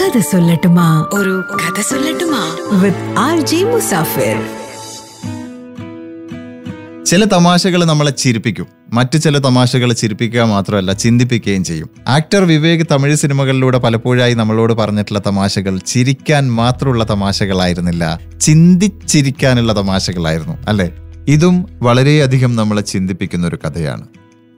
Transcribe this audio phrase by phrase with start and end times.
[0.00, 1.06] കഥ സൊല്ലട്ടുമാ.
[1.12, 2.56] ഒരു കഥ സൊല്ലട്ടുമാ.
[2.82, 4.46] With R G Musafir.
[7.04, 8.66] ചില തമാശകൾ നമ്മളെ ചിരിപ്പിക്കും.
[8.92, 11.90] മറ്റു ചില തമാശകൾ ചിരിപ്പിക്കുക മാത്രമല്ല ചിന്തിപ്പിക്കുകയും ചെയ്യും.
[12.08, 20.92] ആക്ടർ വിവേക് തമിഴ് സിനിമകളിലൂടെ പലപ്പോഴായി നമ്മളോട് പറഞ്ഞിട്ടുള്ള തമാശകൾ ചിരിക്കാൻ മാത്രമുള്ള തമാശകളായിരുന്നില്ല ചിന്തിച്ചിരിക്കാനുള്ള തമാശകളായിരുന്നു അല്ലെ?
[21.28, 24.06] ഇതും വളരെയധികം നമ്മളെ ചിന്തിപ്പിക്കുന്ന ഒരു കഥയാണ്.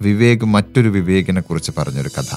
[0.02, 2.36] വിവേക് മറ്റൊരു വിവേകിനെ കുറിച്ച് പറഞ്ഞൊരു കഥ.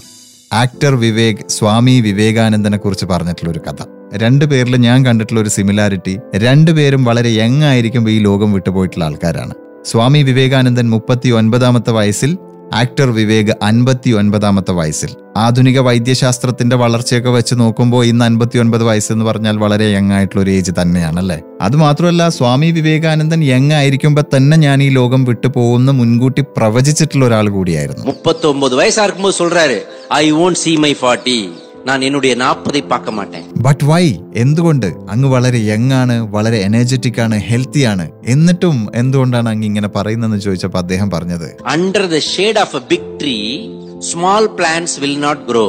[0.53, 3.85] ആക്ടർ വിവേക് സ്വാമി വിവേകാനന്ദനെ കുറിച്ച് പറഞ്ഞിട്ടുള്ള ഒരു കഥ.
[4.15, 9.53] രണ്ടു പേരിൽ ഞാൻ കണ്ടിട്ടുള്ള ഒരു സിമിലാരിറ്റി രണ്ടുപേരും വളരെ യങ് ആയിരിക്കുമ്പോൾ ഈ ലോകം വിട്ടുപോയിട്ടുള്ള ആൾക്കാരാണ്.
[9.85, 12.37] സ്വാമി വിവേകാനന്ദൻ മുപ്പത്തി ഒൻപതാമത്തെ വയസ്സിൽ
[12.73, 15.09] ആക്ടർ വിവേക് അൻപത്തി ഒൻപതാമത്തെ വയസ്സിൽ.
[15.38, 20.50] ആധുനിക വൈദ്യശാസ്ത്രത്തിന്റെ വളർച്ചയൊക്കെ വെച്ച് നോക്കുമ്പോൾ ഇന്ന് അൻപത്തി ഒൻപത് വയസ്സ് എന്ന് പറഞ്ഞാൽ വളരെ യങ് ആയിട്ടുള്ള ഒരു
[20.50, 25.92] ഏജ് തന്നെയാണ് അല്ലേ അത് മാത്രമല്ല സ്വാമി വിവേകാനന്ദൻ യങ് ആയിരിക്കുമ്പോൾ തന്നെ ഞാൻ ഈ ലോകം വിട്ടു പോകുന്ന
[25.92, 29.78] മുൻകൂട്ടി പ്രവചിച്ചിട്ടുള്ള ഒരാൾ കൂടിയായിരുന്നു முப்பத்தொன்பது வயசா இருக்கும்போது சொல்றாரு
[30.18, 31.38] ஐ won't see my 40
[31.88, 34.04] நான் என்னுடைய நாற்பதை பார்க்க மாட்டேன் ബട്ട് വൈ
[34.36, 40.40] എന്തുകൊണ്ട് അങ്ങ് വളരെ യങ് ആണ് വളരെ എനർജറ്റിക് ആണ് ഹെൽത്തി ആണ് എന്നിട്ടും എന്തുകൊണ്ടാണ് അങ്ങ് ഇങ്ങനെ പറയുന്നതെന്ന്
[40.40, 43.36] ചോദിച്ചപ്പോൾ അദ്ദേഹം പറഞ്ഞത് under the shade of a big tree
[44.08, 45.68] small plants will not grow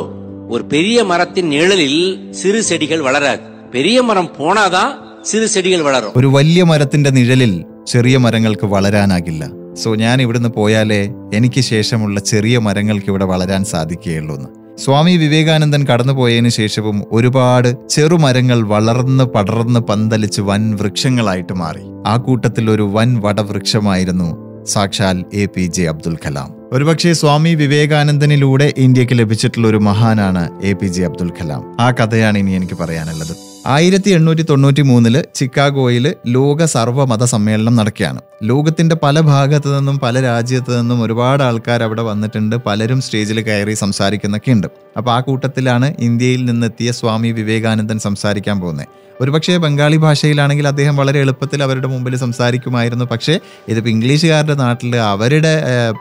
[0.49, 2.01] ஒரு பெரிய மரத்தின் நிழலில்
[2.31, 4.91] சிறு செடிகள் வளராது பெரிய மரம் போனாதான்
[5.23, 7.53] சிறு செடிகள் வளரும் ഒരു വലിയ മരത്തിന്റെ നിഴലിൽ
[7.85, 11.01] ചെറിയ മരങ്ങൾക്ക് വളരാനാകില്ല സോ ഞാൻ ഇവിടുന്ന് പോയാലേ
[11.33, 19.25] എനിക്ക് ശേഷമുള്ള ചെറിയ മരങ്ങൾക്ക് ഇവിടെ വളരാൻ സാധിക്കുകയുള്ളൂ എന്ന് സ്വാമി വിവേകാനന്ദൻ കടന്നുപോയതിനു ശേഷവും ഒരുപാട് ചെറുമരങ്ങൾ വളർന്ന്
[19.25, 24.29] പടർന്ന് പന്തലിച്ച് വൻ വൃക്ഷങ്ങളായിട്ട് മാറി ആ കൂട്ടത്തിൽ ഒരു വൻ വടവൃക്ഷമായിരുന്നു
[24.66, 26.54] സാക്ഷാൽ A P J Abdul Kalam.
[26.72, 31.80] ഒരുപക്ഷെ സ്വാമി വിവേകാനന്ദനിലൂടെ ഇന്ത്യയ്ക്ക് ലഭിച്ചിട്ടുള്ള ഒരു മഹാനാണ് A P J Abdul Kalam.
[31.80, 33.53] ആ കഥയാണ് ഇനി എനിക്ക് പറയാനുള്ളത്.
[33.66, 38.20] ആയിരത്തി എണ്ണൂറ്റി തൊണ്ണൂറ്റി മൂന്നിൽ ചിക്കാഗോയിൽ ലോക സർവമത സമ്മേളനം നടക്കുകയാണ്.
[38.42, 42.56] ലോകത്തിന്റെ പല ഭാഗത്തു നിന്നും പല രാജ്യത്തു നിന്നും ഒരുപാട് ആൾക്കാർ അവിടെ വന്നിട്ടുണ്ട്.
[42.66, 44.66] പലരും സ്റ്റേജിൽ കയറി സംസാരിക്കുന്നൊക്കെ ഉണ്ട്.
[44.96, 48.88] അപ്പോൾ ആ കൂട്ടത്തിലാണ് ഇന്ത്യയിൽ നിന്നെത്തിയ സ്വാമി വിവേകാനന്ദൻ സംസാരിക്കാൻ പോകുന്നത്.
[49.20, 53.04] ഒരുപക്ഷേ ബംഗാളി ഭാഷയിലാണെങ്കിൽ അദ്ദേഹം വളരെ എളുപ്പത്തിൽ അവരുടെ മുമ്പിൽ സംസാരിക്കുമായിരുന്നു.
[53.04, 53.34] പക്ഷേ
[53.68, 55.52] ഇതിപ്പോൾ ഇംഗ്ലീഷുകാരുടെ നാട്ടിൽ അവരുടെ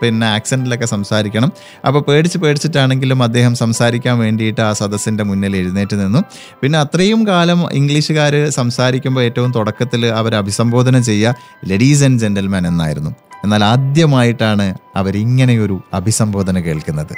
[0.01, 1.51] പിന്നെ ആക്സന്റിലൊക്കെ സംസാരിക്കണം.
[1.87, 6.21] അപ്പോൾ പേടിച്ച് പേടിച്ചിട്ടാണെങ്കിലും അദ്ദേഹം സംസാരിക്കാൻ വേണ്ടിയിട്ട് ആ സദസ്സിന്റെ മുന്നിൽ എഴുന്നേറ്റ് നിന്നു.
[6.61, 13.11] പിന്നെ അത്രയും കാലം കാലം ഇംഗ്ലീഷുകാർ സംസാരിക്കുമ്പോൾ ഏറ്റവും തുടക്കത്തിൽ അവർ അഭിസംബോധന ചെയ്യുക ലേഡീസ് ആൻഡ് ജെന്റൽമാൻ എന്നായിരുന്നു.
[13.43, 14.65] എന്നാൽ ആദ്യമായിട്ടാണ്
[14.95, 17.13] അവരിങ്ങനെയൊരു അഭിസംബോധന കേൾക്കുന്നത്.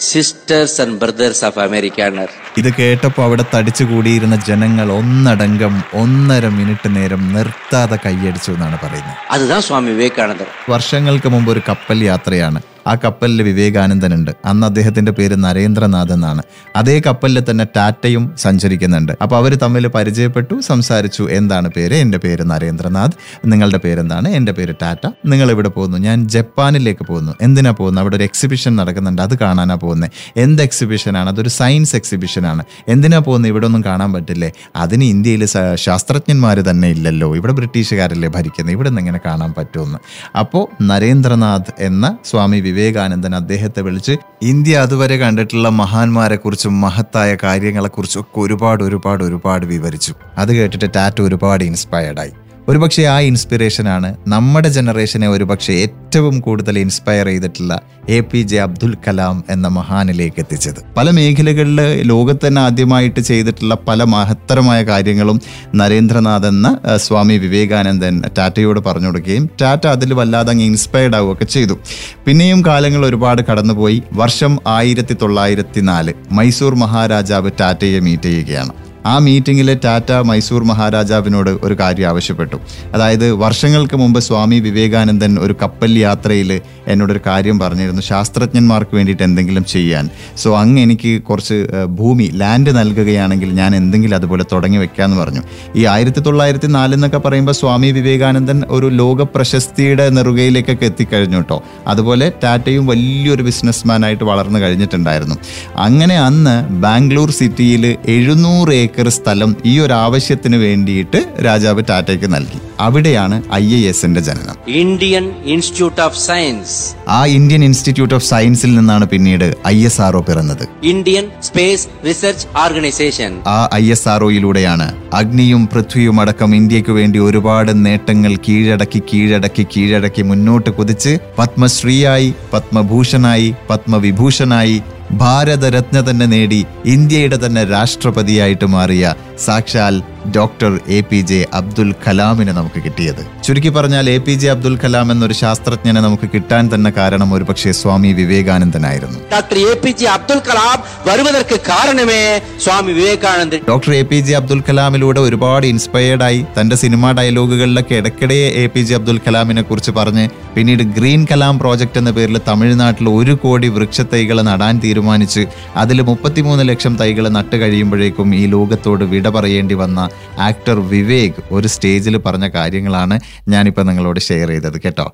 [0.00, 7.22] സിസ്റ്റേഴ്സ് ആൻഡ് ബ്രദേഴ്സ് ഓഫ് അമേരിക്കാനർ ഇത് കേട്ടപ്പോൾ അവിടെ തടിച്ചു കൂടിയിരുന്ന ജനങ്ങൾ ഒന്നടങ്കം ഒന്നര മിനിറ്റ് നേരം
[7.32, 9.16] നിർത്താതെ കൈയടിച്ചു എന്നാണ് പറയുന്നത്.
[9.30, 10.46] അതുതാ സ്വാമി വിവേകാനന്ദർ.
[10.70, 12.60] വർഷങ്ങൾക്ക് മുമ്പ് ഒരു കപ്പൽ യാത്രയാണ്.
[12.86, 14.30] ആ കപ്പലിൽ വിവേകാനന്ദനുണ്ട്.
[14.44, 16.42] അന്ന് അദ്ദേഹത്തിന്റെ പേര് നരേന്ദ്രനാഥ് എന്നാണ്.
[16.76, 19.12] അതേ കപ്പലിൽ തന്നെ ടാറ്റയും സഞ്ചരിക്കുന്നുണ്ട്.
[19.22, 21.28] അപ്പോൾ അവർ തമ്മിൽ പരിചയപ്പെട്ടു സംസാരിച്ചു.
[21.30, 21.94] എന്താണ് പേര്?
[21.94, 23.10] എന്റെ പേര് നരേന്ദ്രനാഥ്.
[23.46, 24.28] നിങ്ങളുടെ പേരെന്താണ്?
[24.28, 25.10] എന്റെ പേര് ടാറ്റ.
[25.26, 25.98] നിങ്ങൾ ഇവിടെ പോകുന്നു?
[25.98, 27.32] ഞാൻ ജപ്പാനിലേക്ക് പോകുന്നു.
[27.40, 29.22] എന്തിനാ പോകുന്നു അവിടെ ഒരു എക്സിബിഷൻ നടക്കുന്നുണ്ട്.
[29.22, 33.50] അത് കാണാനാണ് പോകുന്നത് എന്ത് എക്സിബിഷനാണ് അതൊരു സയൻസ് എക്സിബിഷനാണ് എന്തിനാ പോകുന്നത്?
[33.50, 34.52] ഇവിടെ ഒന്നും കാണാൻ പറ്റില്ലേ?
[34.76, 37.36] അതിന് ഇന്ത്യയിൽ ശാസ്ത്രജ്ഞന്മാർ തന്നെ ഇല്ലല്ലോ.
[37.36, 39.98] ഇവിടെ ബ്രിട്ടീഷുകാരല്ലേ ഭരിക്കുന്നത് ഇവിടെ നിന്ന് ഇങ്ങനെ കാണാൻ പറ്റുമെന്ന്.
[40.38, 48.40] അപ്പോൾ നരേന്ദ്രനാഥ് എന്ന സ്വാമി വിവേകാനന്ദൻ അദ്ദേഹത്തെ വിളിച്ച് ഇന്ത്യ അതുവരെ കണ്ടിട്ടുള്ള മഹാന്മാരെ കുറിച്ചും മഹത്തായ കാര്യങ്ങളെക്കുറിച്ചും ഒക്കെ
[48.40, 50.12] ഒരുപാട് ഒരുപാട് ഒരുപാട് വിവരിച്ചു.
[50.38, 52.32] അത് കേട്ടിട്ട് ടാറ്റ ഒരുപാട് ഇൻസ്പയർഡായി
[52.68, 59.44] ഒരുപക്ഷെ ആ ഇൻസ്പിറേഷനാണ് നമ്മുടെ ജനറേഷനെ ഒരുപക്ഷെ ഏറ്റവും കൂടുതൽ ഇൻസ്പയർ ചെയ്തിട്ടുള്ള A P J Abdul Kalam
[59.50, 60.94] എന്ന മഹാനിലേക്ക് എത്തിച്ചത്.
[60.96, 65.40] പല മേഖലകളിൽ ലോകത്ത് തന്നെ ആദ്യമായിട്ട് ചെയ്തിട്ടുള്ള പല മഹത്തരമായ കാര്യങ്ങളും
[65.74, 71.78] നരേന്ദ്രനാഥ് എന്ന സ്വാമി വിവേകാനന്ദൻ ടാറ്റയോട് പറഞ്ഞു കൊടുക്കുകയും ടാറ്റ അതിൽ വല്ലാതെ അങ്ങ് ഇൻസ്പയർഡ് ആവുകയൊക്കെ ചെയ്തു.
[72.26, 74.02] പിന്നെയും കാലങ്ങൾ ഒരുപാട് കടന്നുപോയി.
[74.12, 78.83] വർഷം ആയിരത്തി തൊള്ളായിരത്തി നാല് മൈസൂർ മഹാരാജാവ് ടാറ്റയെ മീറ്റ് ചെയ്യുകയാണ്.
[79.06, 82.56] ആ മീറ്റിംഗിൽ ടാറ്റ മൈസൂർ മഹാരാജാവിനോട് ഒരു കാര്യം ആവശ്യപ്പെട്ടു.
[82.94, 88.02] അതായത് വർഷങ്ങൾക്ക് മുമ്പ് സ്വാമി വിവേകാനന്ദൻ ഒരു കപ്പൽ യാത്രയിൽ എന്നോടൊരു കാര്യം പറഞ്ഞിരുന്നു.
[88.02, 90.08] ശാസ്ത്രജ്ഞന്മാർക്ക് വേണ്ടിയിട്ട് എന്തെങ്കിലും ചെയ്യാൻ.
[90.36, 95.42] സോ അങ്ങ് എനിക്ക് കുറച്ച് ഭൂമി ലാൻഡ് നൽകുകയാണെങ്കിൽ ഞാൻ എന്തെങ്കിലും അതുപോലെ തുടങ്ങി വെക്കാമെന്ന് പറഞ്ഞു.
[95.76, 101.62] ഈ ആയിരത്തി തൊള്ളായിരത്തി നാലെന്നൊക്കെ പറയുമ്പോൾ സ്വാമി വിവേകാനന്ദൻ ഒരു ലോക പ്രശസ്തിയുടെ നെറുകയിലേക്കൊക്കെ എത്തിക്കഴിഞ്ഞു കേട്ടോ.
[101.86, 105.34] അതുപോലെ ടാറ്റയും വലിയൊരു ബിസിനസ്മാനായിട്ട് വളർന്നു കഴിഞ്ഞിട്ടുണ്ടായിരുന്നു.
[105.76, 112.58] അങ്ങനെ അന്ന് ബാംഗ്ലൂർ സിറ്റിയിൽ എഴുന്നൂറ് ഏക്കർ ഏക്കർ സ്ഥലം ഈ ഒരു ആവശ്യത്തിന് വേണ്ടിയിട്ട് രാജാവ് ടാറ്റയ്ക്ക് നൽകി.
[112.80, 114.56] അവിടെയാണ് ഐ എ എസിന്റെ ജനനം.
[114.68, 116.76] Indian institute of science.
[117.08, 120.68] ആ ഇന്ത്യൻ ഇൻസ്റ്റിറ്റ്യൂട്ട് ഓഫ് സയൻസിൽ നിന്നാണ് പിന്നീട് ഐ എസ് ആർഒ പിറന്നത്.
[120.82, 123.40] Indian space research organisation.
[123.46, 130.70] ആ ഐ എസ് ആർഒയിലൂടെയാണ് അഗ്നിയും പൃഥ്വിയും അടക്കം ഇന്ത്യയ്ക്ക് വേണ്ടി ഒരുപാട് നേട്ടങ്ങൾ കീഴടക്കി കീഴടക്കി കീഴടക്കി മുന്നോട്ട്
[130.70, 134.76] കുതിച്ച് പത്മശ്രീയായി പത്മഭൂഷണായി പത്മവിഭൂഷണായി
[135.12, 140.02] ഭാരതരത്ന തന്നെ നേടി ഇന്ത്യയുടെ തന്നെ രാഷ്ട്രപതിയായിട്ട് മാറിയ സാക്ഷാൽ
[140.36, 143.22] doctor A P J Abdul കലാമിനെ നമുക്ക് കിട്ടിയത്.
[143.44, 148.12] ചുരുക്കി പറഞ്ഞാൽ A P J Abdul Kalam എന്നൊരു ശാസ്ത്രജ്ഞനെ നമുക്ക് കിട്ടാൻ തന്നെ കാരണം ഒരുപക്ഷെ Swami
[148.12, 149.18] വിവേകാനന്ദനായിരുന്നു.
[149.32, 150.78] Doctor A P J Abdul Kalam
[151.08, 153.60] വരുവതற்கு കാരണമേ Swami Vivekanandan.
[153.70, 158.80] Doctor A P J Abdul കലാമിലൂടെ ഒരുപാട് ഇൻസ്പയർഡ് ആയി തന്റെ സിനിമാ ഡയലോഗുകളിലൊക്കെ ഇടയ്ക്കിടെ എ പി
[158.80, 160.26] ജെ അബ്ദുൽ കലാമിനെ കുറിച്ച് പറഞ്ഞ്
[160.56, 165.42] പിന്നീട് ഗ്രീൻ കലാം പ്രോജക്റ്റ് എന്ന പേരിൽ തമിഴ്നാട്ടിൽ ഒരു കോടി വൃക്ഷത്തൈകൾ നടാൻ തീരുമാനിച്ച്
[165.76, 170.00] അതിൽ മുപ്പത്തിമൂന്ന് ലക്ഷം തൈകൾ നട്ട് കഴിയുമ്പോഴേക്കും ഈ ലോകത്തോട് വിട വിട പറയേണ്ടി വന്ന
[170.46, 173.16] ആക്ടർ വിവേക് ഒരു സ്റ്റേജിൽ പറഞ്ഞ കാര്യങ്ങളാണ്
[173.48, 175.06] ഞാനിപ്പോൾ നിങ്ങളോട് ഷെയർ ചെയ്തത് കേട്ടോ?